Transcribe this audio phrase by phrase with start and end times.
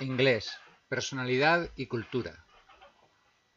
[0.00, 0.58] Inglés,
[0.88, 2.46] personalidad y cultura.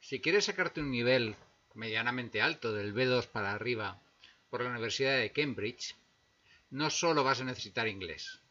[0.01, 1.38] Si quieres sacarte un nivel
[1.73, 4.01] medianamente alto del B2 para arriba
[4.50, 5.95] por la Universidad de Cambridge,
[6.69, 8.41] no solo vas a necesitar inglés.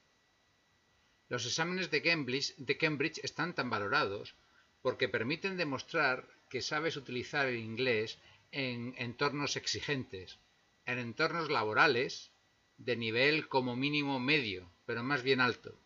[1.29, 4.37] Los exámenes de Cambridge, de Cambridge están tan valorados
[4.81, 8.19] porque permiten demostrar que sabes utilizar el inglés
[8.53, 10.39] en entornos exigentes,
[10.87, 12.31] en entornos laborales
[12.79, 15.82] de nivel como mínimo medio, pero más bien alto.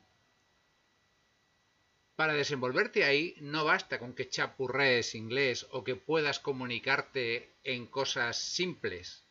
[2.17, 8.39] Para desenvolverte ahí no basta con que chapurrees inglés o que puedas comunicarte en cosas
[8.39, 9.27] simples.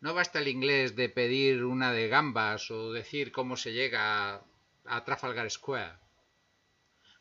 [0.00, 4.42] No basta el inglés de pedir una de gambas o decir cómo se llega
[4.86, 5.98] a Trafalgar Square.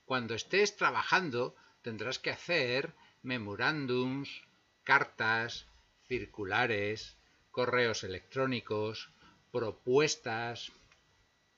[0.06, 4.48] Cuando estés trabajando tendrás que hacer memorándums,
[4.86, 5.68] cartas,
[6.08, 7.18] circulares,
[7.52, 9.12] correos electrónicos,
[9.52, 10.72] propuestas,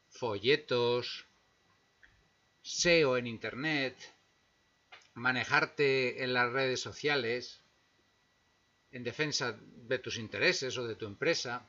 [0.10, 1.28] folletos,
[2.62, 3.96] SEO en Internet,
[5.14, 7.62] manejarte en las redes sociales
[8.91, 11.68] en defensa de tus intereses o de tu empresa.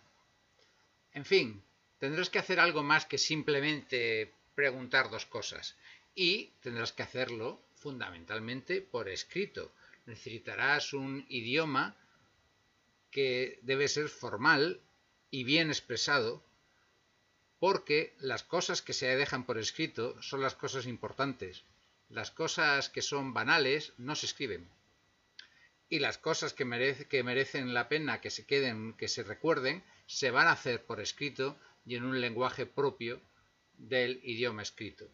[1.12, 1.62] En fin,
[1.98, 5.76] tendrás que hacer algo más que simplemente preguntar dos cosas
[6.14, 9.72] y tendrás que hacerlo fundamentalmente por escrito.
[10.06, 11.96] Necesitarás un idioma
[13.10, 14.80] que debe ser formal
[15.30, 16.42] y bien expresado
[17.62, 21.62] porque las cosas que se dejan por escrito son las cosas importantes.
[22.08, 24.68] Las cosas que son banales no se escriben.
[25.88, 26.66] Y las cosas que,
[27.08, 31.00] que merecen la pena que se queden, que se recuerden, se van a hacer por
[31.00, 33.22] escrito y en un lenguaje propio
[33.78, 35.08] del idioma escrito.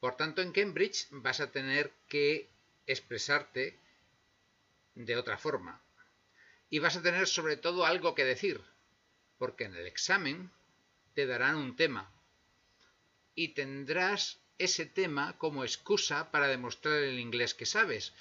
[0.00, 2.48] Por tanto, en Cambridge vas a tener que
[2.86, 3.78] expresarte
[4.94, 5.82] de otra forma.
[6.70, 8.64] Y vas a tener sobre todo algo que decir,
[9.38, 10.50] porque en el examen
[11.14, 12.10] te darán un tema
[13.34, 18.12] y tendrás ese tema como excusa para demostrar el inglés que sabes.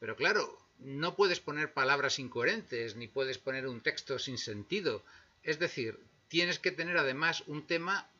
[0.00, 5.04] Pero claro, no puedes poner palabras incoherentes ni puedes poner un texto sin sentido.
[5.42, 5.98] Es decir,
[6.28, 8.10] tienes que tener además un tema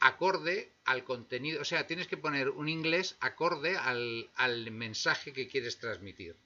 [0.00, 5.48] acorde al contenido, o sea, tienes que poner un inglés acorde al, al mensaje que
[5.48, 6.36] quieres transmitir.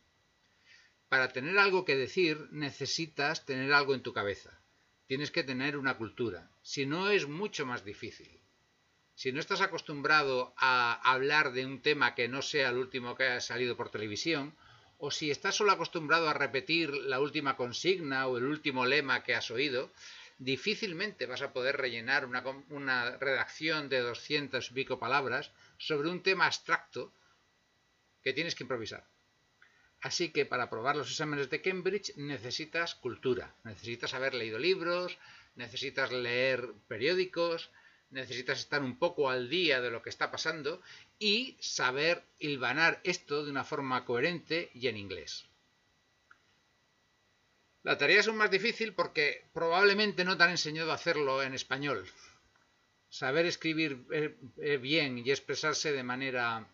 [1.09, 4.61] Para tener algo que decir necesitas tener algo en tu cabeza
[5.06, 6.50] tienes que tener una cultura.
[6.62, 8.40] Si no, es mucho más difícil.
[9.14, 13.24] Si no estás acostumbrado a hablar de un tema que no sea el último que
[13.24, 14.54] ha salido por televisión,
[14.98, 19.34] o si estás solo acostumbrado a repetir la última consigna o el último lema que
[19.34, 19.91] has oído,
[20.38, 26.22] difícilmente vas a poder rellenar una, una redacción de 200 y pico palabras sobre un
[26.22, 27.12] tema abstracto
[28.22, 29.11] que tienes que improvisar.
[30.02, 35.16] Así que para aprobar los exámenes de Cambridge necesitas cultura, necesitas haber leído libros,
[35.54, 36.58] necesitas leer
[36.88, 37.70] periódicos,
[38.10, 40.82] necesitas estar un poco al día de lo que está pasando
[41.20, 45.46] y saber hilvanar esto de una forma coherente y en inglés.
[47.84, 51.54] La tarea es aún más difícil porque probablemente no te han enseñado a hacerlo en
[51.54, 52.08] español.
[53.08, 56.66] Saber escribir eh, eh, bien y expresarse de manera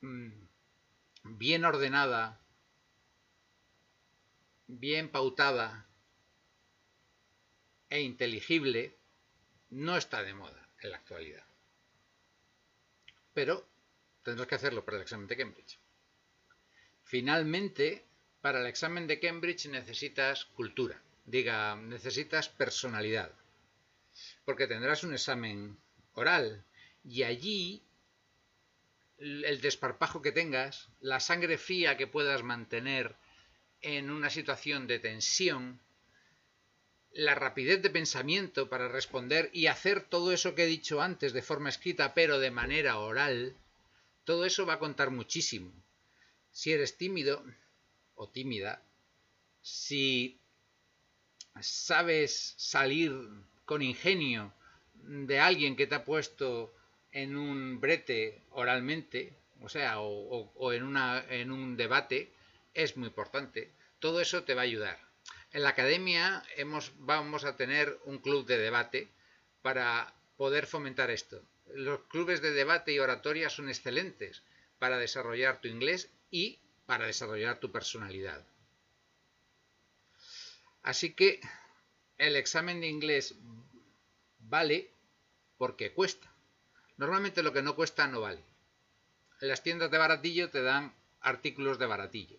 [0.00, 0.46] mm,
[1.26, 2.40] bien ordenada,
[4.66, 5.86] bien pautada
[7.90, 8.96] e inteligible,
[9.70, 11.44] no está de moda en la actualidad.
[13.34, 13.66] Pero
[14.22, 15.78] tendrás que hacerlo para el examen de Cambridge.
[17.04, 18.04] Finalmente,
[18.40, 23.30] para el examen de Cambridge necesitas cultura, diga, necesitas personalidad,
[24.44, 25.78] porque tendrás un examen
[26.14, 26.64] oral
[27.04, 27.85] y allí
[29.18, 33.16] el desparpajo que tengas, la sangre fría que puedas mantener
[33.80, 35.80] en una situación de tensión,
[37.12, 41.40] la rapidez de pensamiento para responder y hacer todo eso que he dicho antes de
[41.40, 43.56] forma escrita pero de manera oral,
[44.24, 45.72] todo eso va a contar muchísimo.
[46.50, 47.42] Si eres tímido
[48.16, 48.82] o tímida,
[49.62, 50.40] si
[51.60, 53.12] sabes salir
[53.64, 54.52] con ingenio
[54.94, 56.74] de alguien que te ha puesto
[57.16, 59.32] en un brete oralmente,
[59.62, 62.30] o sea, o, en, una, en un debate,
[62.74, 63.72] es muy importante.
[64.00, 65.00] Todo eso te va a ayudar.
[65.50, 69.08] En la academia hemos, vamos a tener un club de debate
[69.62, 71.42] para poder fomentar esto.
[71.74, 74.42] Los clubes de debate y oratoria son excelentes
[74.78, 78.44] para desarrollar tu inglés y para desarrollar tu personalidad.
[80.82, 81.40] Así que
[82.18, 83.36] el examen de inglés
[84.38, 84.90] vale
[85.56, 86.35] porque cuesta.
[86.96, 88.42] Normalmente lo que no cuesta no vale.
[89.40, 92.38] En las tiendas de baratillo te dan artículos de baratillo.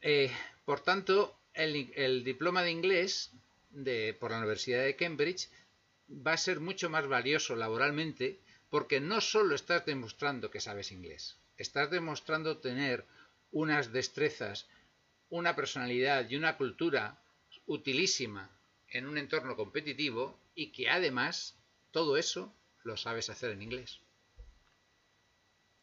[0.00, 0.30] Eh,
[0.64, 3.32] por tanto, el, diploma de inglés
[3.70, 5.48] de, por la Universidad de Cambridge
[6.08, 8.38] va a ser mucho más valioso laboralmente
[8.68, 13.04] porque no solo estás demostrando que sabes inglés, estás demostrando tener
[13.52, 14.66] unas destrezas,
[15.30, 17.18] una personalidad y una cultura
[17.66, 18.50] utilísima
[18.88, 21.56] en un entorno competitivo y que además
[21.90, 24.00] todo eso lo sabes hacer en inglés.